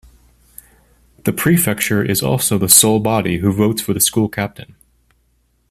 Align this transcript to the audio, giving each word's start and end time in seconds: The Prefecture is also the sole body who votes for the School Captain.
The 1.25 1.31
Prefecture 1.31 2.03
is 2.03 2.23
also 2.23 2.57
the 2.57 2.67
sole 2.67 2.99
body 2.99 3.37
who 3.37 3.53
votes 3.53 3.83
for 3.83 3.93
the 3.93 3.99
School 4.01 4.29
Captain. 4.29 4.75